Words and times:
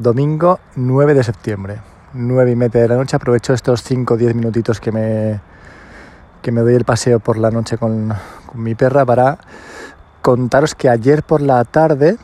domingo 0.00 0.60
9 0.76 1.14
de 1.14 1.22
septiembre, 1.22 1.80
9 2.14 2.50
y 2.50 2.56
media 2.56 2.82
de 2.82 2.88
la 2.88 2.96
noche. 2.96 3.16
Aprovecho 3.16 3.52
estos 3.52 3.82
5 3.82 4.14
o 4.14 4.16
10 4.16 4.34
minutitos 4.34 4.80
que 4.80 4.92
me, 4.92 5.40
que 6.42 6.52
me 6.52 6.62
doy 6.62 6.74
el 6.74 6.84
paseo 6.84 7.20
por 7.20 7.36
la 7.36 7.50
noche 7.50 7.76
con, 7.76 8.12
con 8.46 8.62
mi 8.62 8.74
perra 8.74 9.04
para 9.04 9.38
contaros 10.22 10.74
que 10.74 10.88
ayer 10.88 11.22
por 11.22 11.40
la 11.40 11.64
tarde, 11.64 12.16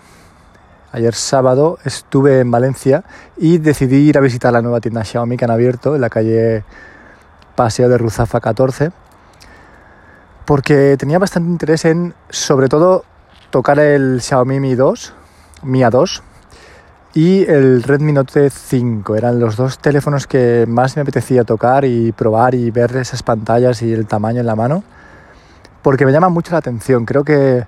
ayer 0.92 1.14
sábado, 1.14 1.78
estuve 1.84 2.40
en 2.40 2.50
Valencia 2.50 3.04
y 3.36 3.58
decidí 3.58 4.08
ir 4.08 4.18
a 4.18 4.20
visitar 4.20 4.52
la 4.52 4.62
nueva 4.62 4.80
tienda 4.80 5.04
Xiaomi 5.04 5.36
que 5.36 5.44
han 5.44 5.50
abierto 5.50 5.94
en 5.94 6.00
la 6.00 6.10
calle 6.10 6.64
Paseo 7.54 7.88
de 7.88 7.98
Ruzafa 7.98 8.40
14 8.40 8.90
porque 10.46 10.96
tenía 10.98 11.18
bastante 11.18 11.50
interés 11.50 11.84
en, 11.84 12.14
sobre 12.30 12.68
todo, 12.68 13.04
tocar 13.50 13.78
el 13.80 14.22
Xiaomi 14.22 14.60
Mi 14.60 14.74
2, 14.74 15.12
Mi 15.62 15.80
A2 15.80 16.22
y 17.16 17.44
el 17.50 17.82
Redmi 17.82 18.12
Note 18.12 18.50
5. 18.50 19.16
Eran 19.16 19.40
los 19.40 19.56
dos 19.56 19.78
teléfonos 19.78 20.26
que 20.26 20.66
más 20.68 20.96
me 20.96 21.02
apetecía 21.02 21.44
tocar 21.44 21.86
y 21.86 22.12
probar 22.12 22.54
y 22.54 22.70
ver 22.70 22.94
esas 22.94 23.22
pantallas 23.22 23.80
y 23.80 23.90
el 23.90 24.06
tamaño 24.06 24.40
en 24.40 24.46
la 24.46 24.54
mano, 24.54 24.84
porque 25.80 26.04
me 26.04 26.12
llama 26.12 26.28
mucho 26.28 26.52
la 26.52 26.58
atención. 26.58 27.06
Creo 27.06 27.24
que 27.24 27.64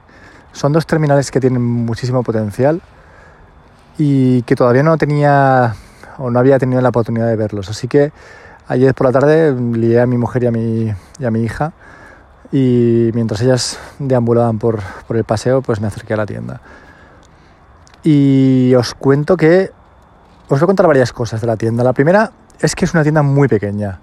son 0.53 0.75
dos 0.75 0.87
terminales 0.87 1.31
que 1.31 1.41
tienen 1.41 1.63
muchísimo 1.63 2.23
potencial 2.23 2.83
y 3.97 4.43
que 4.43 4.55
todavía 4.55 4.83
no 4.83 4.99
tenía 4.99 5.75
o 6.19 6.31
no 6.31 6.39
había 6.39 6.59
tenido 6.59 6.83
la 6.83 6.91
oportunidad 6.91 7.27
de 7.27 7.37
verlos. 7.37 7.71
Así 7.71 7.89
que 7.89 8.13
ayer 8.67 8.95
por 8.95 9.07
la 9.07 9.13
tarde 9.19 9.55
lié 9.55 10.03
a 10.03 10.07
mi 10.07 10.19
mujer 10.19 10.43
y 10.43 10.47
a 10.47 10.51
mi, 10.51 10.95
y 11.19 11.25
a 11.25 11.31
mi 11.31 11.43
hija 11.43 11.73
y 12.53 13.13
mientras 13.15 13.41
ellas 13.41 13.79
deambulaban 13.99 14.59
por, 14.59 14.81
por 15.07 15.17
el 15.17 15.25
paseo, 15.25 15.63
pues 15.63 15.81
me 15.81 15.87
acerqué 15.87 16.13
a 16.13 16.19
la 16.19 16.27
tienda. 16.27 16.61
Y 18.03 18.75
os 18.75 18.95
cuento 18.95 19.37
que 19.37 19.71
os 20.49 20.61
voy 20.61 20.65
a 20.65 20.67
contar 20.67 20.87
varias 20.87 21.13
cosas 21.13 21.41
de 21.41 21.47
la 21.47 21.57
tienda. 21.57 21.85
La 21.85 21.93
primera 21.93 22.33
es 22.61 22.75
que 22.75 22.85
es 22.85 22.95
una 22.95 23.03
tienda 23.03 23.23
muy 23.23 23.49
pequeña. 23.49 24.01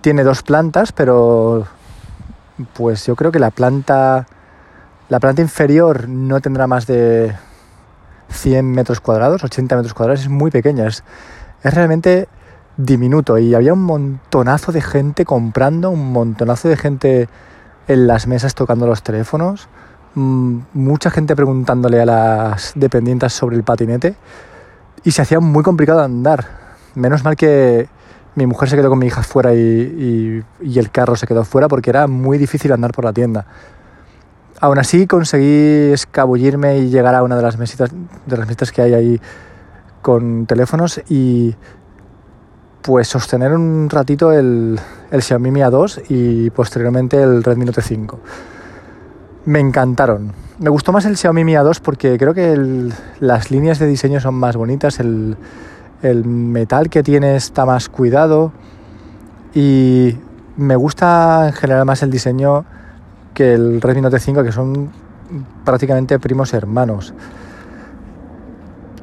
Tiene 0.00 0.24
dos 0.24 0.42
plantas, 0.42 0.92
pero 0.92 1.66
pues 2.72 3.06
yo 3.06 3.16
creo 3.16 3.32
que 3.32 3.38
la 3.38 3.50
planta 3.50 4.26
la 5.08 5.20
planta 5.20 5.42
inferior 5.42 6.08
no 6.08 6.40
tendrá 6.40 6.66
más 6.66 6.86
de 6.86 7.34
100 8.30 8.70
metros 8.70 9.00
cuadrados, 9.00 9.44
80 9.44 9.76
metros 9.76 9.94
cuadrados, 9.94 10.22
es 10.22 10.28
muy 10.28 10.50
pequeña, 10.50 10.86
es, 10.86 11.04
es 11.62 11.74
realmente 11.74 12.28
diminuto 12.76 13.38
y 13.38 13.54
había 13.54 13.74
un 13.74 13.82
montonazo 13.82 14.72
de 14.72 14.80
gente 14.80 15.24
comprando, 15.24 15.90
un 15.90 16.10
montonazo 16.10 16.68
de 16.68 16.76
gente 16.76 17.28
en 17.86 18.06
las 18.06 18.26
mesas 18.26 18.54
tocando 18.54 18.86
los 18.86 19.02
teléfonos, 19.02 19.68
mucha 20.14 21.10
gente 21.10 21.34
preguntándole 21.34 22.00
a 22.00 22.06
las 22.06 22.72
dependientes 22.74 23.32
sobre 23.32 23.56
el 23.56 23.64
patinete 23.64 24.14
y 25.02 25.10
se 25.10 25.22
hacía 25.22 25.40
muy 25.40 25.62
complicado 25.62 26.00
andar. 26.00 26.46
Menos 26.94 27.24
mal 27.24 27.36
que 27.36 27.88
mi 28.34 28.46
mujer 28.46 28.68
se 28.68 28.76
quedó 28.76 28.90
con 28.90 28.98
mi 28.98 29.06
hija 29.06 29.22
fuera 29.22 29.54
y, 29.54 30.44
y, 30.60 30.78
el 30.78 30.90
carro 30.90 31.16
se 31.16 31.26
quedó 31.26 31.44
fuera 31.44 31.68
porque 31.68 31.90
era 31.90 32.06
muy 32.06 32.38
difícil 32.38 32.72
andar 32.72 32.92
por 32.92 33.04
la 33.04 33.12
tienda. 33.12 33.46
Aún 34.60 34.78
así 34.78 35.06
conseguí 35.06 35.92
escabullirme 35.92 36.78
y 36.78 36.90
llegar 36.90 37.14
a 37.14 37.22
una 37.22 37.36
de 37.36 37.42
las 37.42 37.58
mesitas, 37.58 37.90
de 37.90 38.36
las 38.36 38.46
mesitas 38.46 38.72
que 38.72 38.82
hay 38.82 38.94
ahí 38.94 39.20
con 40.00 40.46
teléfonos 40.46 41.00
y 41.08 41.54
pues 42.82 43.08
sostener 43.08 43.52
un 43.52 43.88
ratito 43.90 44.32
el, 44.32 44.78
el 45.10 45.22
Xiaomi 45.22 45.50
Mi 45.50 45.60
A2 45.60 46.04
y 46.08 46.50
posteriormente 46.50 47.22
el 47.22 47.42
Redmi 47.42 47.64
Note 47.64 47.82
5. 47.82 48.20
Me 49.46 49.60
encantaron. 49.60 50.32
Me 50.58 50.70
gustó 50.70 50.92
más 50.92 51.04
el 51.04 51.16
Xiaomi 51.16 51.44
Mi 51.44 51.52
A2 51.52 51.80
porque 51.80 52.16
creo 52.18 52.32
que 52.32 52.90
las 53.20 53.50
líneas 53.50 53.78
de 53.78 53.86
diseño 53.86 54.20
son 54.20 54.34
más 54.34 54.56
bonitas, 54.56 55.00
el, 55.00 55.36
el 56.02 56.24
metal 56.24 56.88
que 56.88 57.02
tiene 57.02 57.36
está 57.36 57.66
más 57.66 57.88
cuidado 57.88 58.52
y 59.54 60.16
me 60.56 60.76
gusta 60.76 61.48
en 61.48 61.52
general 61.52 61.84
más 61.84 62.02
el 62.02 62.10
diseño 62.10 62.64
que 63.34 63.54
el 63.54 63.80
Redmi 63.80 64.02
Note 64.02 64.18
5 64.18 64.42
que 64.44 64.52
son 64.52 64.90
prácticamente 65.64 66.18
primos 66.18 66.54
hermanos. 66.54 67.12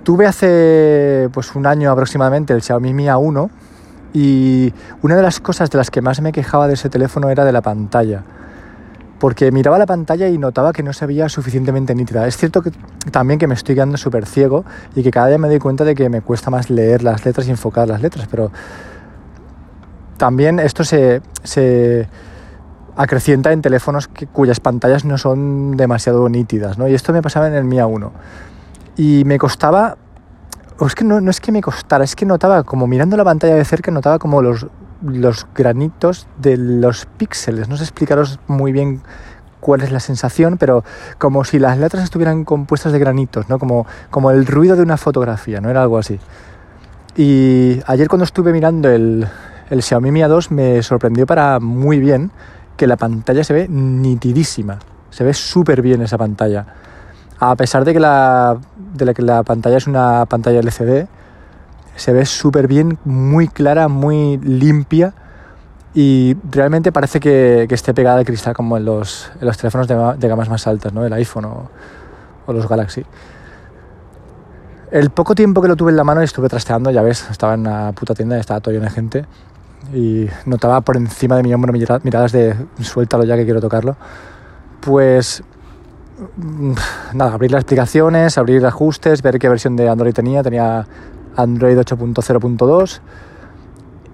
Tuve 0.03 0.25
hace 0.25 1.29
pues 1.31 1.53
un 1.55 1.67
año 1.67 1.91
aproximadamente 1.91 2.53
el 2.53 2.61
Xiaomi 2.61 2.93
Mi 2.93 3.05
A1 3.05 3.49
y 4.13 4.73
una 5.01 5.15
de 5.15 5.21
las 5.21 5.39
cosas 5.39 5.69
de 5.69 5.77
las 5.77 5.91
que 5.91 6.01
más 6.01 6.21
me 6.21 6.31
quejaba 6.31 6.67
de 6.67 6.73
ese 6.73 6.89
teléfono 6.89 7.29
era 7.29 7.45
de 7.45 7.51
la 7.51 7.61
pantalla. 7.61 8.23
Porque 9.21 9.51
miraba 9.51 9.77
la 9.77 9.85
pantalla 9.85 10.27
y 10.29 10.39
notaba 10.39 10.73
que 10.73 10.81
no 10.81 10.93
se 10.93 11.05
veía 11.05 11.29
suficientemente 11.29 11.93
nítida. 11.93 12.25
Es 12.25 12.37
cierto 12.37 12.63
que 12.63 12.71
también 13.11 13.39
que 13.39 13.45
me 13.45 13.53
estoy 13.53 13.75
quedando 13.75 13.95
súper 13.95 14.25
ciego 14.25 14.65
y 14.95 15.03
que 15.03 15.11
cada 15.11 15.27
día 15.27 15.37
me 15.37 15.47
doy 15.47 15.59
cuenta 15.59 15.83
de 15.83 15.93
que 15.93 16.09
me 16.09 16.21
cuesta 16.21 16.49
más 16.49 16.71
leer 16.71 17.03
las 17.03 17.23
letras 17.23 17.47
y 17.47 17.51
enfocar 17.51 17.87
las 17.87 18.01
letras, 18.01 18.27
pero 18.31 18.51
también 20.17 20.57
esto 20.57 20.83
se, 20.83 21.21
se 21.43 22.09
acrecienta 22.95 23.51
en 23.51 23.61
teléfonos 23.61 24.09
cuyas 24.33 24.59
pantallas 24.59 25.05
no 25.05 25.19
son 25.19 25.77
demasiado 25.77 26.27
nítidas, 26.27 26.79
¿no? 26.79 26.87
Y 26.87 26.95
esto 26.95 27.13
me 27.13 27.21
pasaba 27.21 27.47
en 27.47 27.53
el 27.53 27.63
Mi 27.63 27.77
A1. 27.77 28.09
Y 28.97 29.23
me 29.25 29.37
costaba 29.37 29.97
o 30.79 30.87
es 30.87 30.95
que 30.95 31.03
no, 31.03 31.21
no, 31.21 31.29
es 31.29 31.39
que 31.39 31.51
me 31.51 31.61
costara, 31.61 32.03
es 32.03 32.15
que 32.15 32.25
notaba, 32.25 32.63
como 32.63 32.87
mirando 32.87 33.15
la 33.15 33.23
pantalla 33.23 33.53
de 33.53 33.63
cerca, 33.65 33.91
notaba 33.91 34.17
como 34.17 34.41
los, 34.41 34.65
los 35.01 35.47
granitos 35.55 36.27
de 36.37 36.57
los 36.57 37.05
píxeles. 37.05 37.69
No 37.69 37.77
sé 37.77 37.83
explicaros 37.83 38.39
muy 38.47 38.71
bien 38.71 39.01
cuál 39.59 39.81
es 39.81 39.91
la 39.91 39.99
sensación, 39.99 40.57
pero 40.57 40.83
como 41.17 41.43
si 41.43 41.59
las 41.59 41.77
letras 41.77 42.03
estuvieran 42.03 42.43
compuestas 42.43 42.91
de 42.91 42.99
granitos, 42.99 43.47
¿no? 43.49 43.59
Como, 43.59 43.85
como 44.09 44.31
el 44.31 44.45
ruido 44.45 44.75
de 44.75 44.81
una 44.81 44.97
fotografía, 44.97 45.61
¿no? 45.61 45.69
Era 45.69 45.83
algo 45.83 45.97
así. 45.97 46.19
Y 47.15 47.79
ayer 47.87 48.07
cuando 48.07 48.25
estuve 48.25 48.51
mirando 48.51 48.89
el, 48.89 49.27
el 49.69 49.81
Xiaomi 49.81 50.11
Mi 50.11 50.21
A2 50.21 50.49
me 50.49 50.81
sorprendió 50.83 51.25
para 51.25 51.59
muy 51.59 51.99
bien 51.99 52.31
que 52.77 52.87
la 52.87 52.97
pantalla 52.97 53.43
se 53.43 53.53
ve 53.53 53.67
nitidísima. 53.69 54.79
Se 55.11 55.23
ve 55.23 55.33
súper 55.33 55.81
bien 55.81 56.01
esa 56.01 56.17
pantalla. 56.17 56.65
A 57.39 57.55
pesar 57.55 57.85
de 57.85 57.93
que 57.93 57.99
la, 57.99 58.57
de 58.93 59.13
que 59.13 59.21
la 59.21 59.43
pantalla 59.43 59.77
es 59.77 59.87
una 59.87 60.25
pantalla 60.25 60.59
LCD, 60.59 61.07
se 61.95 62.13
ve 62.13 62.25
súper 62.25 62.67
bien, 62.67 62.97
muy 63.05 63.47
clara, 63.47 63.87
muy 63.87 64.37
limpia 64.37 65.13
y 65.93 66.37
realmente 66.49 66.91
parece 66.91 67.19
que, 67.19 67.65
que 67.67 67.75
esté 67.75 67.93
pegada 67.93 68.19
al 68.19 68.25
cristal 68.25 68.53
como 68.53 68.77
en 68.77 68.85
los, 68.85 69.31
en 69.39 69.47
los 69.47 69.57
teléfonos 69.57 69.87
de, 69.87 69.95
de, 70.17 70.27
gamas 70.27 70.49
más 70.49 70.65
altas, 70.67 70.93
¿no? 70.93 71.05
el 71.05 71.13
iPhone 71.13 71.45
o, 71.45 71.69
o, 72.45 72.53
los 72.53 72.67
Galaxy. 72.67 73.05
El 74.91 75.09
poco 75.09 75.35
tiempo 75.35 75.61
que 75.61 75.67
lo 75.67 75.75
tuve 75.75 75.91
en 75.91 75.97
la 75.97 76.03
mano 76.03 76.21
y 76.21 76.25
estuve 76.25 76.49
trasteando, 76.49 76.91
ya 76.91 77.01
ves, 77.01 77.29
estaba 77.29 77.53
en 77.53 77.61
una 77.61 77.91
puta 77.93 78.13
tienda, 78.13 78.37
estaba 78.37 78.59
todo 78.59 78.73
lleno 78.73 78.85
de 78.85 78.91
gente 78.91 79.25
y 79.93 80.27
notaba 80.45 80.81
por 80.81 80.97
encima 80.97 81.35
de 81.37 81.43
mi 81.43 81.53
hombro 81.53 81.73
miradas 81.73 82.31
de 82.31 82.55
suéltalo 82.81 83.23
ya 83.23 83.35
que 83.35 83.45
quiero 83.45 83.61
tocarlo. 83.61 83.95
Pues 84.81 85.43
Mm, 86.37 86.73
nada, 87.13 87.33
abrir 87.33 87.51
las 87.51 87.63
aplicaciones, 87.63 88.37
abrir 88.37 88.63
ajustes, 88.65 89.23
ver 89.23 89.39
qué 89.39 89.49
versión 89.49 89.75
de 89.75 89.89
Android 89.89 90.13
tenía. 90.13 90.43
Tenía 90.43 90.85
Android 91.35 91.77
8.0.2 91.77 92.99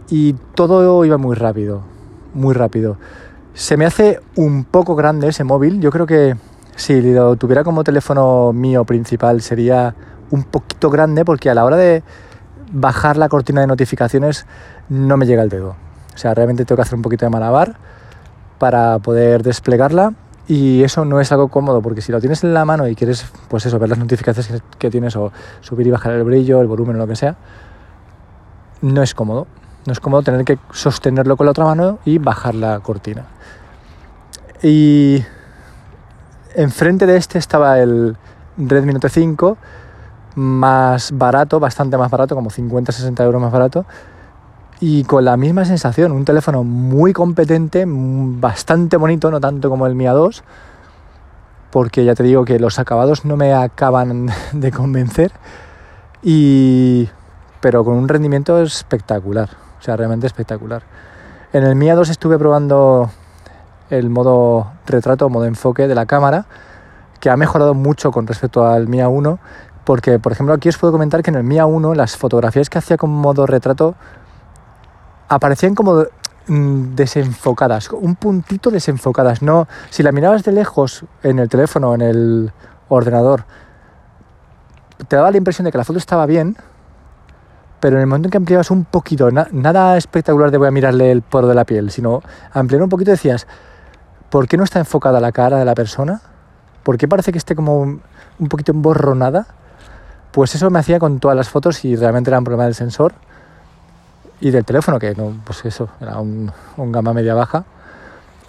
y 0.09 0.33
todo 0.55 1.03
iba 1.05 1.17
muy 1.17 1.35
rápido, 1.35 1.81
muy 2.33 2.53
rápido. 2.53 2.97
Se 3.53 3.75
me 3.77 3.85
hace 3.85 4.19
un 4.35 4.63
poco 4.63 4.95
grande 4.95 5.27
ese 5.27 5.43
móvil. 5.43 5.81
Yo 5.81 5.91
creo 5.91 6.05
que 6.05 6.35
si 6.75 7.01
lo 7.01 7.35
tuviera 7.35 7.63
como 7.63 7.83
teléfono 7.83 8.53
mío 8.53 8.85
principal 8.85 9.41
sería 9.41 9.95
un 10.29 10.43
poquito 10.43 10.89
grande 10.89 11.25
porque 11.25 11.49
a 11.49 11.55
la 11.55 11.65
hora 11.65 11.77
de 11.77 12.03
bajar 12.71 13.17
la 13.17 13.29
cortina 13.29 13.61
de 13.61 13.67
notificaciones 13.67 14.45
no 14.89 15.17
me 15.17 15.25
llega 15.25 15.43
el 15.43 15.49
dedo. 15.49 15.75
O 16.13 16.17
sea, 16.17 16.33
realmente 16.33 16.65
tengo 16.65 16.77
que 16.77 16.83
hacer 16.83 16.95
un 16.95 17.01
poquito 17.01 17.25
de 17.25 17.29
malabar 17.29 17.77
para 18.59 18.99
poder 18.99 19.43
desplegarla 19.43 20.13
y 20.47 20.83
eso 20.83 21.05
no 21.05 21.19
es 21.19 21.31
algo 21.31 21.49
cómodo 21.49 21.81
porque 21.81 22.01
si 22.01 22.11
lo 22.11 22.19
tienes 22.19 22.43
en 22.43 22.53
la 22.53 22.65
mano 22.65 22.87
y 22.87 22.95
quieres 22.95 23.25
pues 23.49 23.65
eso 23.65 23.79
ver 23.79 23.89
las 23.89 23.99
notificaciones 23.99 24.61
que 24.79 24.89
tienes 24.89 25.15
o 25.15 25.31
subir 25.61 25.87
y 25.87 25.91
bajar 25.91 26.13
el 26.13 26.23
brillo 26.23 26.61
el 26.61 26.67
volumen 26.67 26.95
o 26.95 26.99
lo 26.99 27.07
que 27.07 27.15
sea 27.15 27.35
no 28.81 29.01
es 29.01 29.13
cómodo. 29.13 29.47
No 29.85 29.93
es 29.93 29.99
cómodo 29.99 30.21
tener 30.21 30.43
que 30.43 30.59
sostenerlo 30.71 31.37
con 31.37 31.45
la 31.45 31.51
otra 31.51 31.65
mano 31.65 31.99
y 32.03 32.17
bajar 32.17 32.55
la 32.55 32.79
cortina. 32.81 33.25
Y 34.61 35.23
enfrente 36.55 37.05
de 37.05 37.17
este 37.17 37.37
estaba 37.37 37.79
el 37.79 38.17
Redmi 38.57 38.93
Note 38.93 39.09
5 39.09 39.57
más 40.35 41.11
barato 41.13 41.59
bastante 41.59 41.97
más 41.97 42.11
barato 42.11 42.35
como 42.35 42.49
50-60 42.49 43.23
euros 43.23 43.41
más 43.41 43.51
barato 43.51 43.85
y 44.79 45.03
con 45.05 45.25
la 45.25 45.37
misma 45.37 45.65
sensación, 45.65 46.11
un 46.11 46.25
teléfono 46.25 46.63
muy 46.63 47.13
competente, 47.13 47.85
bastante 47.87 48.97
bonito, 48.97 49.31
no 49.31 49.39
tanto 49.39 49.69
como 49.69 49.87
el 49.87 49.95
Mi 49.95 50.05
A2, 50.05 50.43
porque 51.71 52.05
ya 52.05 52.13
te 52.15 52.23
digo 52.23 52.45
que 52.45 52.59
los 52.59 52.77
acabados 52.79 53.25
no 53.25 53.37
me 53.37 53.53
acaban 53.53 54.29
de 54.53 54.71
convencer, 54.71 55.31
y, 56.21 57.09
pero 57.59 57.83
con 57.83 57.95
un 57.95 58.07
rendimiento 58.07 58.61
espectacular, 58.61 59.49
o 59.79 59.81
sea, 59.81 59.95
realmente 59.95 60.27
espectacular. 60.27 60.83
En 61.53 61.63
el 61.63 61.75
Mi 61.75 61.87
A2 61.87 62.09
estuve 62.09 62.37
probando 62.37 63.09
el 63.89 64.09
modo 64.09 64.71
retrato, 64.85 65.29
modo 65.29 65.45
enfoque 65.45 65.87
de 65.87 65.95
la 65.95 66.05
cámara, 66.05 66.45
que 67.19 67.29
ha 67.31 67.37
mejorado 67.37 67.73
mucho 67.73 68.11
con 68.11 68.27
respecto 68.27 68.67
al 68.67 68.87
Mi 68.87 68.99
A1, 68.99 69.39
Porque, 69.85 70.19
por 70.19 70.33
ejemplo, 70.33 70.53
aquí 70.53 70.67
os 70.67 70.77
puedo 70.77 70.91
comentar 70.91 71.23
que 71.23 71.31
en 71.31 71.37
el 71.37 71.43
Mi 71.43 71.55
A1 71.55 71.95
las 71.95 72.17
fotografías 72.17 72.69
que 72.69 72.77
hacía 72.77 72.97
con 72.97 73.09
modo 73.09 73.47
retrato 73.47 73.95
aparecían 75.27 75.75
como 75.75 76.05
mm, 76.47 76.95
desenfocadas, 76.95 77.89
un 77.91 78.15
puntito 78.15 78.69
desenfocadas. 78.71 79.41
No, 79.41 79.67
si 79.89 80.03
la 80.03 80.11
mirabas 80.11 80.43
de 80.43 80.51
lejos 80.51 81.05
en 81.23 81.39
el 81.39 81.49
teléfono, 81.49 81.93
en 81.95 82.01
el 82.01 82.51
ordenador, 82.89 83.45
te 85.07 85.15
daba 85.15 85.31
la 85.31 85.37
impresión 85.37 85.65
de 85.65 85.71
que 85.71 85.77
la 85.77 85.83
foto 85.83 85.99
estaba 85.99 86.25
bien, 86.25 86.57
pero 87.79 87.97
en 87.97 88.01
el 88.01 88.07
momento 88.07 88.27
en 88.27 88.31
que 88.31 88.37
ampliabas 88.37 88.71
un 88.71 88.85
poquito, 88.85 89.29
nada 89.31 89.97
espectacular 89.97 90.49
de 90.49 90.57
voy 90.57 90.67
a 90.67 90.71
mirarle 90.71 91.11
el 91.11 91.21
poro 91.21 91.47
de 91.47 91.55
la 91.55 91.65
piel, 91.65 91.91
sino 91.91 92.23
ampliar 92.51 92.81
un 92.81 92.89
poquito 92.89 93.11
decías, 93.11 93.45
¿por 94.29 94.47
qué 94.47 94.57
no 94.57 94.63
está 94.63 94.79
enfocada 94.79 95.19
la 95.19 95.31
cara 95.31 95.57
de 95.57 95.65
la 95.65 95.75
persona? 95.75 96.21
¿Por 96.81 96.97
qué 96.97 97.07
parece 97.07 97.31
que 97.31 97.37
esté 97.37 97.55
como 97.55 97.79
un, 97.79 98.01
un 98.39 98.47
poquito 98.47 98.71
emborronada? 98.71 99.45
Pues 100.31 100.55
eso 100.55 100.69
me 100.69 100.79
hacía 100.79 100.99
con 100.99 101.19
todas 101.19 101.37
las 101.37 101.49
fotos 101.49 101.85
y 101.85 101.95
realmente 101.95 102.29
era 102.29 102.39
un 102.39 102.45
problema 102.45 102.65
del 102.65 102.75
sensor 102.75 103.13
y 104.39 104.51
del 104.51 104.65
teléfono, 104.65 104.99
que 104.99 105.15
no, 105.15 105.33
pues 105.43 105.65
eso, 105.65 105.89
era 105.99 106.19
un, 106.19 106.51
gama 106.77 107.13
media 107.13 107.33
baja. 107.33 107.65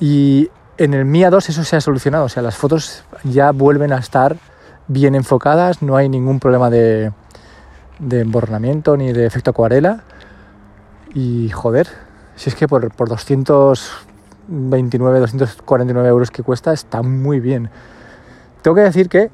Y 0.00 0.50
en 0.76 0.94
el 0.94 1.04
Mia 1.04 1.30
2 1.30 1.48
eso 1.48 1.64
se 1.64 1.76
ha 1.76 1.80
solucionado, 1.80 2.24
o 2.24 2.28
sea, 2.28 2.42
las 2.42 2.56
fotos 2.56 3.04
ya 3.24 3.52
vuelven 3.52 3.92
a 3.92 3.98
estar 3.98 4.36
bien 4.86 5.14
enfocadas, 5.14 5.82
no 5.82 5.96
hay 5.96 6.08
ningún 6.08 6.40
problema 6.40 6.70
de, 6.70 7.12
de 7.98 8.20
emborronamiento 8.20 8.96
ni 8.96 9.12
de 9.12 9.26
efecto 9.26 9.50
acuarela. 9.50 10.02
Y 11.14 11.50
joder, 11.50 11.88
si 12.36 12.50
es 12.50 12.54
que 12.54 12.68
por, 12.68 12.94
por 12.94 13.08
229, 13.08 15.20
249 15.20 16.08
euros 16.08 16.30
que 16.30 16.42
cuesta, 16.42 16.72
está 16.72 17.02
muy 17.02 17.40
bien. 17.40 17.70
Tengo 18.62 18.74
que 18.74 18.82
decir 18.82 19.08
que 19.08 19.30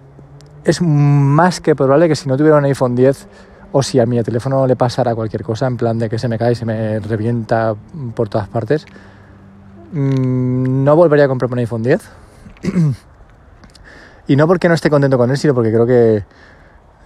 es 0.65 0.81
más 0.81 1.61
que 1.61 1.75
probable 1.75 2.09
que 2.09 2.17
si 2.17 2.29
no 2.29 2.37
tuviera 2.37 2.57
un 2.57 2.65
iPhone 2.65 2.95
10 2.95 3.27
o 3.77 3.83
si 3.83 3.99
a 3.99 4.07
mi 4.07 4.23
teléfono 4.23 4.69
le 4.69 4.77
pasara 4.77 5.17
cualquier 5.17 5.43
cosa, 5.43 5.67
en 5.67 5.77
plan 5.77 5.99
de 5.99 6.09
que 6.09 6.17
se 6.17 6.29
me 6.29 6.39
cae 6.39 6.53
y 6.53 6.55
se 6.55 6.65
me 6.65 7.01
revienta 7.01 7.75
por 8.15 8.29
todas 8.29 8.47
partes, 8.47 8.87
mm, 9.91 10.85
no 10.85 10.95
volvería 10.95 11.25
a 11.25 11.29
comprarme 11.29 11.55
un 11.55 11.59
iPhone 11.59 11.83
10. 11.83 12.09
y 14.29 14.37
no 14.37 14.47
porque 14.47 14.69
no 14.69 14.75
esté 14.75 14.91
contento 14.91 15.19
con 15.19 15.29
él, 15.29 15.37
sino 15.37 15.55
porque 15.55 15.73
creo 15.73 15.87
que, 15.87 16.25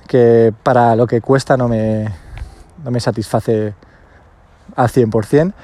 que 0.06 0.52
para 0.62 0.94
lo 0.94 1.06
que 1.06 1.22
cuesta 1.22 1.56
no 1.56 1.68
me, 1.68 2.12
no 2.84 2.90
me 2.90 3.00
satisface 3.00 3.72
al 4.76 4.88
100%. 4.88 5.54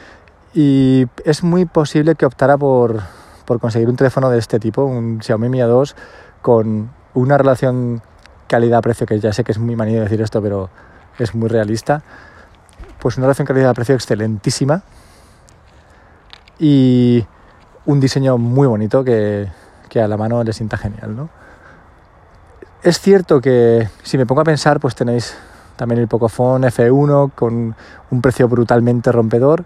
Y 0.55 1.05
es 1.27 1.43
muy 1.43 1.67
posible 1.67 2.15
que 2.15 2.25
optara 2.25 2.57
por, 2.57 3.03
por 3.45 3.61
conseguir 3.61 3.91
un 3.91 3.97
teléfono 3.97 4.31
de 4.31 4.39
este 4.39 4.59
tipo, 4.59 4.83
un 4.87 5.21
Xiaomi 5.21 5.51
Mi 5.51 5.59
A2, 5.59 5.95
con 6.41 6.93
una 7.13 7.37
relación 7.37 8.01
calidad-precio, 8.47 9.07
que 9.07 9.21
ya 9.21 9.35
sé 9.35 9.45
que 9.45 9.53
es 9.53 9.59
muy 9.59 9.77
manido 9.77 10.01
decir 10.01 10.23
esto, 10.23 10.41
pero 10.41 10.71
es 11.19 11.35
muy 11.35 11.49
realista, 11.49 12.03
pues 12.99 13.17
una 13.17 13.27
relación 13.27 13.47
calidad-precio 13.47 13.95
excelentísima 13.95 14.83
y 16.59 17.25
un 17.87 18.01
diseño 18.01 18.39
muy 18.39 18.67
bonito 18.67 19.05
que, 19.05 19.49
que, 19.89 20.01
a 20.01 20.09
la 20.09 20.17
mano 20.17 20.43
le 20.43 20.53
sienta 20.53 20.77
genial, 20.77 21.15
¿no? 21.15 21.29
Es 22.83 23.01
cierto 23.01 23.41
que 23.41 23.89
si 24.03 24.19
me 24.19 24.27
pongo 24.27 24.43
a 24.43 24.45
pensar, 24.45 24.81
pues 24.81 24.95
tenéis 24.95 25.37
también 25.77 26.01
el 26.01 26.09
Pocophone 26.09 26.67
F1 26.69 27.33
con 27.35 27.75
un 28.11 28.23
precio 28.23 28.49
brutalmente 28.49 29.11
rompedor, 29.11 29.65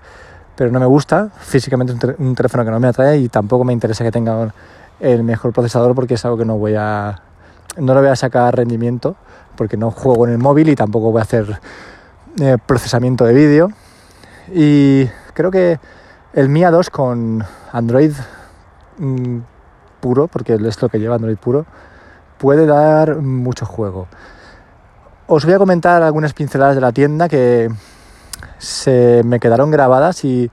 pero 0.57 0.71
no 0.71 0.81
me 0.81 0.87
gusta, 0.87 1.31
físicamente 1.39 1.93
un, 1.93 2.27
un 2.27 2.35
teléfono 2.35 2.65
que 2.65 2.71
no 2.71 2.81
me 2.81 2.89
atrae 2.89 3.19
y 3.19 3.29
tampoco 3.29 3.65
me 3.65 3.73
interesa 3.73 4.05
que 4.05 4.11
tenga 4.11 4.53
el 5.01 5.23
mejor 5.23 5.53
procesador 5.53 5.95
porque 5.95 6.15
es 6.15 6.25
algo 6.25 6.37
que 6.37 6.45
no 6.45 6.59
voy 6.59 6.75
a 6.77 7.23
no 7.77 7.95
le 7.95 8.01
voy 8.01 8.09
a 8.09 8.17
sacar 8.17 8.57
rendimiento 8.57 9.17
porque 9.59 9.77
no 9.77 9.91
juego 9.91 10.27
en 10.27 10.33
el 10.33 10.39
móvil 10.39 10.69
y 10.69 10.77
tampoco 10.77 11.11
voy 11.11 11.19
a 11.19 11.25
hacer 11.25 11.61
eh, 12.41 12.57
procesamiento 12.65 13.25
de 13.25 13.35
vídeo. 13.35 13.73
Y 14.55 15.07
creo 15.35 15.51
que 15.51 15.79
el 16.33 16.49
Mia 16.49 16.71
2 16.71 16.89
con 16.89 17.45
Android 17.73 18.13
mm, 18.99 19.39
puro 20.01 20.29
porque 20.29 20.55
es 20.55 20.81
lo 20.81 20.89
que 20.89 21.01
lleva 21.01 21.17
Android 21.17 21.37
puro 21.37 21.67
puede 22.39 22.65
dar 22.65 23.17
mucho 23.17 23.67
juego. 23.67 24.07
Os 25.27 25.45
voy 25.45 25.55
a 25.55 25.59
comentar 25.59 26.03
algunas 26.03 26.33
pinceladas 26.33 26.77
de 26.77 26.81
la 26.81 26.93
tienda 26.93 27.29
que 27.29 27.69
se 28.59 29.23
me 29.25 29.41
quedaron 29.41 29.73
grabadas 29.73 30.25
y 30.25 30.51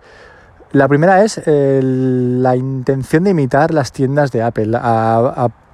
la 0.72 0.88
primera 0.88 1.24
es 1.24 1.42
la 1.46 2.56
intención 2.56 3.24
de 3.24 3.30
imitar 3.30 3.74
las 3.74 3.92
tiendas 3.92 4.31
de 4.31 4.42
Apple. 4.42 4.78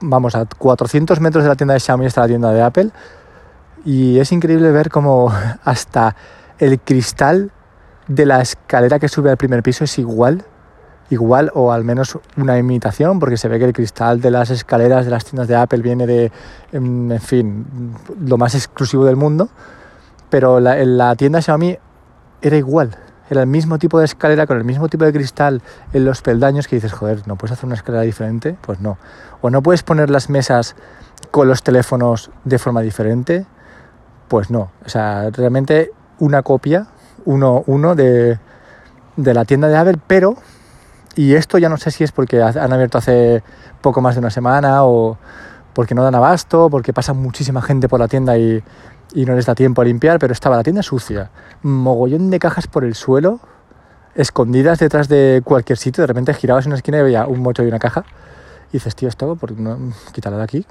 vamos, 0.01 0.35
a 0.35 0.45
400 0.45 1.19
metros 1.21 1.43
de 1.43 1.49
la 1.49 1.55
tienda 1.55 1.73
de 1.73 1.79
Xiaomi 1.79 2.05
está 2.05 2.21
la 2.21 2.27
tienda 2.27 2.51
de 2.51 2.61
Apple 2.61 2.91
y 3.85 4.19
es 4.19 4.31
increíble 4.31 4.71
ver 4.71 4.89
cómo 4.89 5.31
hasta 5.63 6.15
el 6.59 6.79
cristal 6.79 7.51
de 8.07 8.25
la 8.25 8.41
escalera 8.41 8.99
que 8.99 9.07
sube 9.07 9.29
al 9.29 9.37
primer 9.37 9.63
piso 9.63 9.83
es 9.83 9.97
igual, 9.97 10.43
igual 11.09 11.51
o 11.53 11.71
al 11.71 11.83
menos 11.83 12.17
una 12.37 12.57
imitación, 12.57 13.19
porque 13.19 13.37
se 13.37 13.47
ve 13.47 13.59
que 13.59 13.65
el 13.65 13.73
cristal 13.73 14.21
de 14.21 14.31
las 14.31 14.49
escaleras 14.49 15.05
de 15.05 15.11
las 15.11 15.25
tiendas 15.25 15.47
de 15.47 15.55
Apple 15.55 15.81
viene 15.81 16.07
de, 16.07 16.31
en 16.71 17.19
fin, 17.19 17.95
lo 18.19 18.37
más 18.37 18.55
exclusivo 18.55 19.05
del 19.05 19.15
mundo, 19.15 19.49
pero 20.29 20.59
la, 20.59 20.75
la 20.85 21.15
tienda 21.15 21.41
Xiaomi 21.41 21.77
era 22.41 22.57
igual, 22.57 22.97
era 23.29 23.41
el 23.41 23.47
mismo 23.47 23.79
tipo 23.79 23.97
de 23.97 24.05
escalera 24.05 24.45
con 24.45 24.57
el 24.57 24.65
mismo 24.65 24.89
tipo 24.89 25.05
de 25.05 25.13
cristal 25.13 25.61
en 25.93 26.03
los 26.03 26.21
peldaños 26.21 26.67
que 26.67 26.75
dices, 26.75 26.91
joder, 26.91 27.25
¿no 27.27 27.37
puedes 27.37 27.53
hacer 27.53 27.65
una 27.65 27.75
escalera 27.75 28.03
diferente? 28.03 28.57
Pues 28.59 28.81
no. 28.81 28.97
O 29.39 29.49
no 29.49 29.63
puedes 29.63 29.83
poner 29.83 30.09
las 30.09 30.29
mesas 30.29 30.75
con 31.31 31.47
los 31.47 31.63
teléfonos 31.63 32.29
de 32.43 32.59
forma 32.59 32.81
diferente, 32.81 33.45
pues 34.31 34.49
no. 34.49 34.71
O 34.85 34.87
sea, 34.87 35.29
realmente 35.29 35.91
una 36.19 36.41
copia, 36.41 36.87
uno, 37.25 37.65
uno 37.67 37.95
de, 37.95 38.39
de 39.17 39.33
la 39.33 39.43
tienda 39.43 39.67
de 39.67 39.75
Apple, 39.75 39.99
pero, 40.07 40.37
y 41.17 41.35
esto 41.35 41.57
ya 41.57 41.67
no 41.67 41.75
sé 41.75 41.91
si 41.91 42.05
es 42.05 42.13
porque 42.13 42.41
han 42.41 42.71
abierto 42.71 42.97
hace 42.97 43.43
poco 43.81 43.99
más 43.99 44.15
de 44.15 44.19
una 44.19 44.29
semana 44.29 44.85
o 44.85 45.17
porque 45.73 45.95
no 45.95 46.03
dan 46.05 46.15
abasto, 46.15 46.69
porque 46.69 46.93
pasa 46.93 47.11
muchísima 47.11 47.61
gente 47.61 47.89
por 47.89 47.99
la 47.99 48.07
tienda 48.07 48.37
y 48.37 48.63
no 49.13 49.35
les 49.35 49.45
da 49.45 49.53
tiempo 49.53 49.81
a 49.81 49.85
limpiar, 49.85 50.17
pero 50.17 50.31
estaba 50.31 50.55
la 50.55 50.63
tienda 50.63 50.81
sucia, 50.81 51.29
mogollón 51.61 52.29
de 52.29 52.39
cajas 52.39 52.67
por 52.67 52.85
el 52.85 52.95
suelo, 52.95 53.41
escondidas 54.15 54.79
detrás 54.79 55.09
de 55.09 55.41
cualquier 55.43 55.77
sitio, 55.77 56.03
de 56.03 56.07
repente 56.07 56.33
girabas 56.33 56.65
en 56.65 56.69
una 56.69 56.77
esquina 56.77 56.99
y 56.99 57.03
veía 57.03 57.27
un 57.27 57.41
mocho 57.41 57.63
y 57.63 57.67
una 57.67 57.79
caja, 57.79 58.05
y 58.69 58.77
dices, 58.77 58.95
tío, 58.95 59.09
esto, 59.09 59.35
¿por 59.35 59.51
no 59.59 59.91
quitarla 60.13 60.37
de 60.37 60.43
aquí? 60.45 60.65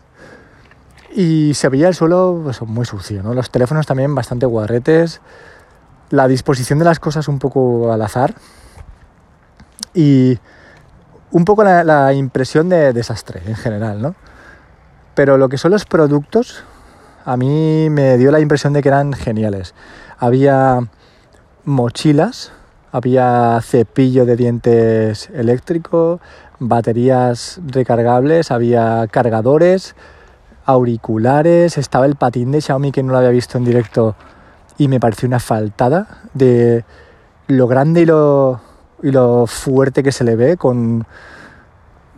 Y 1.15 1.55
se 1.55 1.69
veía 1.69 1.89
el 1.89 1.95
suelo 1.95 2.41
pues, 2.45 2.62
muy 2.62 2.87
sucio, 2.87 3.23
¿no? 3.23 3.35
Los 3.35 3.51
teléfonos 3.51 3.87
también 3.87 4.15
bastante 4.15 4.47
guarretes, 4.47 5.21
la 6.11 6.29
disposición 6.29 6.79
de 6.79 6.85
las 6.85 7.00
cosas 7.00 7.29
un 7.29 7.38
poco 7.38 7.93
al 7.93 8.02
azar, 8.02 8.35
y 9.95 10.38
un 11.33 11.45
poco 11.45 11.64
la, 11.64 12.12
impresión 12.12 12.69
de 12.69 12.93
desastre 12.93 13.43
en 13.47 13.55
general, 13.55 14.02
¿no? 14.02 14.14
Pero 15.14 15.37
lo 15.37 15.49
que 15.49 15.59
son 15.59 15.73
los 15.73 15.85
productos, 15.85 16.64
a 17.25 17.37
mí 17.37 17.88
me 17.90 18.17
dio 18.17 18.31
la 18.31 18.40
impresión 18.40 18.73
de 18.73 18.83
que 18.83 18.88
eran 18.88 19.12
geniales. 19.12 19.75
Había 20.19 20.88
mochilas, 21.64 22.52
había 22.93 23.61
cepillo 23.62 24.26
de 24.26 24.37
dientes 24.37 25.31
eléctrico, 25.31 26.21
baterías 26.59 27.61
recargables, 27.67 28.50
había 28.50 29.07
cargadores, 29.09 29.95
auriculares, 30.64 31.79
estaba 31.79 32.07
el 32.07 32.17
patín 32.17 32.52
de 32.52 32.61
Xiaomi 32.61 32.93
que 32.93 33.02
no 33.02 33.12
lo 33.12 33.19
había 33.19 33.31
visto 33.31 33.59
en 33.59 33.64
directo 33.64 34.14
y 34.79 34.88
me 34.88 35.00
pareció 35.00 35.26
una 35.26 35.40
faltada 35.40 36.23
de 36.35 36.85
lo 37.47 37.67
grande 37.67 38.02
y 38.02 38.07
lo, 38.07 38.61
y 39.02 39.11
lo 39.11 39.47
fuerte 39.47 40.02
que 40.02 40.12
se 40.12 40.25
le 40.25 40.37
ve 40.37 40.57
con 40.57 41.07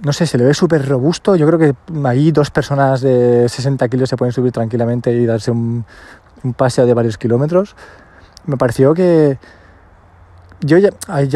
no 0.04 0.12
sé, 0.12 0.26
se 0.26 0.36
le 0.36 0.44
ve 0.44 0.54
súper 0.54 0.86
robusto. 0.88 1.36
Yo 1.36 1.46
creo 1.46 1.58
que 1.58 1.74
ahí 2.04 2.32
dos 2.32 2.50
personas 2.50 3.00
de 3.00 3.48
60 3.48 3.88
kilos 3.88 4.08
se 4.08 4.16
pueden 4.16 4.32
subir 4.32 4.52
tranquilamente 4.52 5.12
y 5.12 5.26
darse 5.26 5.50
un, 5.50 5.84
paseo 6.56 6.86
de 6.86 6.94
varios 6.94 7.18
kilómetros. 7.18 7.76
Me 8.46 8.56
pareció 8.56 8.94
que 8.94 9.38
yo 10.60 10.78
ya, 10.78 10.90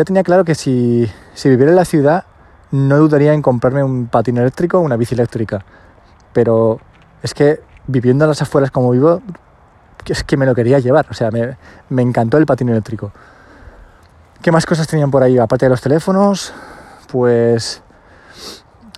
tenía 0.04 0.25
claro 0.25 0.44
que 0.44 0.56
si, 0.56 1.08
si, 1.34 1.48
viviera 1.48 1.70
en 1.70 1.76
la 1.76 1.84
ciudad 1.84 2.25
no 2.72 2.98
dudaría 2.98 3.32
en 3.32 3.42
comprarme 3.42 3.84
un 3.84 4.08
patín 4.08 4.36
eléctrico 4.38 4.78
o 4.78 4.80
una 4.80 4.96
bici 4.96 5.14
eléctrica. 5.14 5.64
Pero 6.32 6.80
es 7.26 7.35
que 7.35 7.61
viviendo 7.87 8.25
a 8.25 8.28
las 8.28 8.40
afueras 8.40 8.71
como 8.71 8.90
vivo, 8.90 9.21
es 10.06 10.25
que 10.25 10.37
me 10.37 10.47
lo 10.47 10.54
quería 10.54 10.78
llevar. 10.78 11.06
O 11.11 11.14
sea, 11.14 11.30
me, 11.30 11.56
me 11.90 12.02
encantó 12.02 12.38
el 12.38 12.47
patín 12.47 12.68
eléctrico. 12.68 13.12
¿Qué 14.40 14.52
más 14.52 14.64
cosas 14.64 14.87
tenían 14.87 15.11
por 15.11 15.23
ahí? 15.23 15.38
Aparte 15.38 15.66
de 15.66 15.71
los 15.71 15.80
teléfonos, 15.80 16.52
pues 17.11 17.83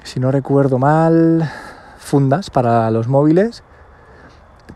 si 0.02 0.20
no 0.20 0.30
recuerdo 0.30 0.78
mal, 0.78 1.50
fundas 1.98 2.50
para 2.50 2.90
los 2.90 3.08
móviles. 3.08 3.62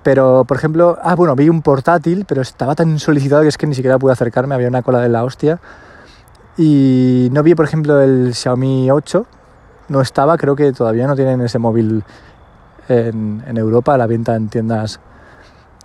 Pero, 0.02 0.44
por 0.46 0.56
ejemplo, 0.56 0.98
ah, 1.02 1.14
bueno, 1.14 1.36
vi 1.36 1.48
un 1.48 1.62
portátil, 1.62 2.24
pero 2.26 2.42
estaba 2.42 2.74
tan 2.74 2.98
solicitado 2.98 3.42
que 3.42 3.48
es 3.48 3.58
que 3.58 3.66
ni 3.66 3.74
siquiera 3.74 3.98
pude 3.98 4.12
acercarme, 4.12 4.54
había 4.54 4.68
una 4.68 4.82
cola 4.82 5.00
de 5.00 5.08
la 5.08 5.24
hostia. 5.24 5.60
Y 6.56 7.28
no 7.32 7.42
vi, 7.42 7.54
por 7.54 7.64
ejemplo, 7.64 8.00
el 8.00 8.34
Xiaomi 8.34 8.90
8, 8.90 9.26
no 9.88 10.00
estaba, 10.00 10.36
creo 10.38 10.56
que 10.56 10.72
todavía 10.72 11.06
no 11.06 11.14
tienen 11.14 11.40
ese 11.42 11.58
móvil 11.58 12.04
en, 12.88 13.56
Europa 13.56 13.94
a 13.94 13.98
la 13.98 14.06
venta 14.06 14.34
en 14.34 14.48
tiendas 14.48 15.00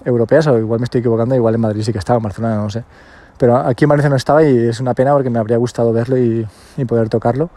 europeas, 0.04 0.48
o 0.48 0.58
igual 0.58 0.80
me 0.80 0.86
estoy 0.86 1.00
equivocando, 1.00 1.36
igual 1.36 1.56
en 1.56 1.62
Madrid 1.62 1.84
sí 1.84 1.92
que 1.92 2.00
estaba, 2.00 2.18
en 2.18 2.24
Barcelona 2.24 2.56
no 2.58 2.70
sé. 2.70 2.84
Pero 3.38 3.58
aquí 3.58 3.86
en 3.86 3.89
Valencia 3.89 4.10
no 4.10 4.16
estaba 4.16 4.44
y 4.44 4.58
es 4.58 4.80
una 4.80 4.94
pena 4.94 5.13
porque 5.13 5.30
me 5.30 5.39
habría 5.39 5.58
gustado 5.58 5.94
verlo 5.94 6.18
y, 6.18 6.48
y 6.77 6.86
poder 6.86 7.10
tocarlo. 7.10 7.50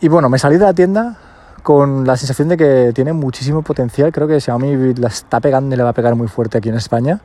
Y 0.00 0.08
bueno, 0.08 0.28
me 0.28 0.38
salí 0.38 0.56
de 0.56 0.64
la 0.64 0.74
tienda 0.74 1.16
con 1.62 2.06
la 2.06 2.16
sensación 2.16 2.48
de 2.48 2.56
que 2.56 2.92
tiene 2.94 3.12
muchísimo 3.12 3.62
potencial. 3.62 4.12
Creo 4.12 4.28
que 4.28 4.40
Xiaomi 4.40 4.94
la 4.94 5.08
está 5.08 5.40
pegando 5.40 5.74
y 5.74 5.78
le 5.78 5.82
va 5.82 5.90
a 5.90 5.94
pegar 5.94 6.14
muy 6.14 6.28
fuerte 6.28 6.58
aquí 6.58 6.68
en 6.68 6.74
España. 6.74 7.20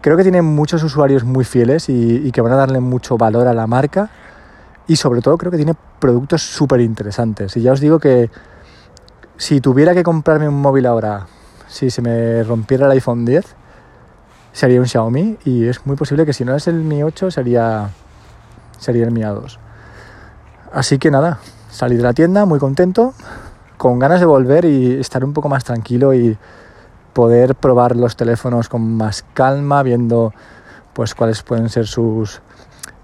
Creo 0.00 0.16
que 0.16 0.22
tiene 0.22 0.40
muchos 0.40 0.82
usuarios 0.82 1.22
muy 1.24 1.44
fieles 1.44 1.88
y, 1.88 2.26
y 2.26 2.32
que 2.32 2.40
van 2.40 2.52
a 2.52 2.56
darle 2.56 2.80
mucho 2.80 3.18
valor 3.18 3.46
a 3.46 3.54
la 3.54 3.66
marca. 3.66 4.08
Y 4.86 4.96
sobre 4.96 5.20
todo 5.20 5.36
creo 5.36 5.50
que 5.50 5.58
tiene 5.58 5.74
productos 5.98 6.42
súper 6.42 6.80
interesantes. 6.80 7.56
Y 7.56 7.62
ya 7.62 7.72
os 7.72 7.80
digo 7.80 7.98
que 7.98 8.30
si 9.42 9.60
tuviera 9.60 9.92
que 9.92 10.04
comprarme 10.04 10.46
un 10.46 10.60
móvil 10.60 10.86
ahora, 10.86 11.26
si 11.66 11.90
se 11.90 12.00
me 12.00 12.44
rompiera 12.44 12.86
el 12.86 12.92
iPhone 12.92 13.24
10, 13.24 13.44
sería 14.52 14.78
un 14.78 14.86
Xiaomi. 14.86 15.36
Y 15.44 15.66
es 15.66 15.84
muy 15.84 15.96
posible 15.96 16.24
que 16.24 16.32
si 16.32 16.44
no 16.44 16.54
es 16.54 16.68
el 16.68 16.76
Mi 16.76 17.02
8, 17.02 17.32
sería, 17.32 17.90
sería 18.78 19.02
el 19.02 19.10
Mi 19.10 19.22
A2. 19.22 19.58
Así 20.72 20.98
que 20.98 21.10
nada, 21.10 21.40
salí 21.72 21.96
de 21.96 22.04
la 22.04 22.12
tienda 22.12 22.46
muy 22.46 22.60
contento, 22.60 23.14
con 23.78 23.98
ganas 23.98 24.20
de 24.20 24.26
volver 24.26 24.64
y 24.64 25.00
estar 25.00 25.24
un 25.24 25.32
poco 25.32 25.48
más 25.48 25.64
tranquilo 25.64 26.14
y 26.14 26.38
poder 27.12 27.56
probar 27.56 27.96
los 27.96 28.14
teléfonos 28.14 28.68
con 28.68 28.96
más 28.96 29.24
calma, 29.34 29.82
viendo 29.82 30.32
pues 30.92 31.16
cuáles 31.16 31.42
pueden 31.42 31.68
ser 31.68 31.88
sus, 31.88 32.40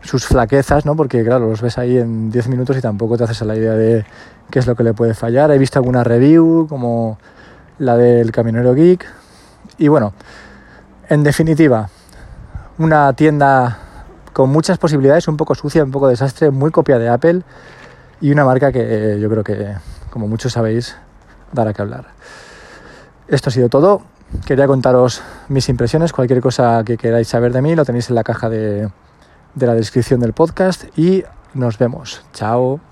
sus 0.03 0.27
flaquezas, 0.27 0.87
¿no? 0.87 0.97
Porque 0.97 1.25
claro, 1.25 1.49
los 1.49 1.61
ves 1.61 1.79
ahí 1.79 1.99
en 1.99 2.31
10 2.31 2.49
minutos 2.49 2.77
y 2.77 2.81
tampoco 2.81 3.17
te 3.17 3.25
haces 3.25 3.43
a 3.43 3.45
la 3.45 3.57
idea 3.57 3.73
de 3.73 4.05
qué 4.51 4.59
es 4.59 4.67
lo 4.67 4.75
que 4.75 4.85
le 4.85 4.95
puede 4.95 5.15
fallar. 5.15 5.51
He 5.51 5.59
visto 5.59 5.79
alguna 5.79 6.05
review 6.05 6.67
como 6.69 7.19
la 7.79 7.97
del 7.97 8.33
camionero 8.33 8.75
geek 8.75 9.07
y 9.79 9.89
bueno, 9.89 10.13
en 11.09 11.23
definitiva, 11.23 11.89
una 12.79 13.13
tienda 13.13 13.79
con 14.33 14.51
muchas 14.51 14.79
posibilidades, 14.79 15.29
un 15.29 15.37
poco 15.37 15.55
sucia, 15.55 15.85
un 15.85 15.91
poco 15.91 16.09
desastre, 16.09 16.51
muy 16.51 16.71
copia 16.71 16.99
de 16.99 17.09
Apple 17.09 17.43
y 18.21 18.31
una 18.31 18.45
marca 18.45 18.73
que 18.73 19.15
eh, 19.15 19.21
yo 19.21 19.29
creo 19.29 19.45
que, 19.45 19.75
como 20.11 20.29
muchos 20.29 20.53
sabéis, 20.53 20.97
dará 21.53 21.73
que 21.73 21.83
hablar. 21.83 22.07
Esto 23.29 23.51
ha 23.51 23.53
sido 23.53 23.69
todo. 23.69 24.03
Quería 24.47 24.67
contaros 24.67 25.23
mis 25.49 25.69
impresiones. 25.69 26.13
Cualquier 26.13 26.41
cosa 26.41 26.83
que 26.85 26.97
queráis 26.97 27.29
saber 27.29 27.53
de 27.53 27.63
mí 27.63 27.75
lo 27.75 27.85
tenéis 27.85 28.09
en 28.11 28.15
la 28.15 28.25
caja 28.25 28.49
de, 28.49 28.89
de 29.55 29.67
la 29.67 29.75
descripción 29.75 30.21
del 30.21 30.33
podcast 30.33 30.85
y 30.97 31.25
nos 31.55 31.79
vemos. 31.79 32.23
Chao. 32.33 32.88